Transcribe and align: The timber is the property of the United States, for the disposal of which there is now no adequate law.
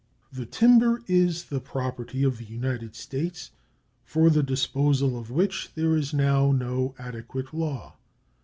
The 0.33 0.47
timber 0.47 1.03
is 1.05 1.43
the 1.45 1.59
property 1.59 2.23
of 2.23 2.39
the 2.39 2.43
United 2.45 2.95
States, 2.95 3.51
for 4.03 4.31
the 4.31 4.41
disposal 4.41 5.15
of 5.15 5.29
which 5.29 5.71
there 5.75 5.95
is 5.95 6.11
now 6.11 6.51
no 6.51 6.95
adequate 6.97 7.53
law. 7.53 7.97